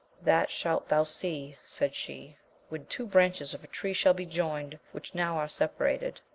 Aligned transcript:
That 0.23 0.49
shalt 0.49 0.87
thou 0.89 1.03
see, 1.03 1.57
said 1.63 1.93
she, 1.93 2.35
when 2.69 2.87
two 2.87 3.05
branches 3.05 3.53
of 3.53 3.63
a 3.63 3.67
tree 3.67 3.93
shall 3.93 4.15
be 4.15 4.25
joined, 4.25 4.79
which 4.93 5.13
now 5.13 5.37
are 5.37 5.47
separated. 5.47 6.21